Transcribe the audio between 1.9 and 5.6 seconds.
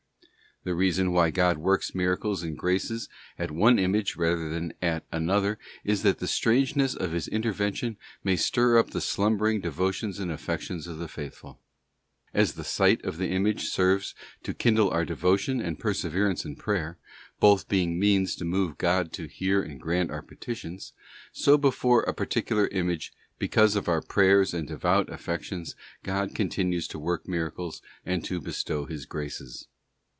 miracles and grants graces at one image rather than at another